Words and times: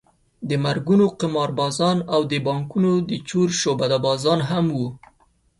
د 0.49 0.51
مرګونو 0.65 1.05
قماربازان 1.21 1.97
او 2.13 2.21
د 2.31 2.33
بانکونو 2.47 2.91
د 3.09 3.11
چور 3.29 3.47
شعبده 3.59 3.97
بازان 4.05 4.39
هم 4.49 4.65
وو. 4.77 4.89